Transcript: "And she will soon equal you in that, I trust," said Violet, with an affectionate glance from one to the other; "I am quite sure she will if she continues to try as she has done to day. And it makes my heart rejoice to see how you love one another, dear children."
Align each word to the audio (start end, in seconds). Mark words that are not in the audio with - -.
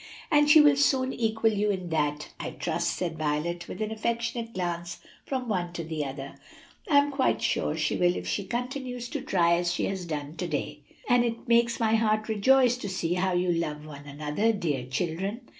"And 0.31 0.49
she 0.49 0.59
will 0.59 0.77
soon 0.77 1.13
equal 1.13 1.51
you 1.51 1.69
in 1.69 1.89
that, 1.89 2.29
I 2.39 2.49
trust," 2.49 2.95
said 2.97 3.19
Violet, 3.19 3.67
with 3.67 3.83
an 3.83 3.91
affectionate 3.91 4.51
glance 4.55 4.99
from 5.27 5.47
one 5.47 5.73
to 5.73 5.83
the 5.83 6.03
other; 6.05 6.37
"I 6.89 6.97
am 6.97 7.11
quite 7.11 7.39
sure 7.39 7.77
she 7.77 7.95
will 7.97 8.15
if 8.15 8.27
she 8.27 8.45
continues 8.45 9.07
to 9.09 9.21
try 9.21 9.53
as 9.57 9.71
she 9.71 9.85
has 9.85 10.07
done 10.07 10.37
to 10.37 10.47
day. 10.47 10.79
And 11.07 11.23
it 11.23 11.47
makes 11.47 11.79
my 11.79 11.93
heart 11.93 12.29
rejoice 12.29 12.77
to 12.77 12.89
see 12.89 13.13
how 13.13 13.33
you 13.33 13.51
love 13.51 13.85
one 13.85 14.07
another, 14.07 14.51
dear 14.51 14.87
children." 14.87 15.41